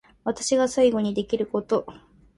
[0.23, 1.85] 私が最後にできること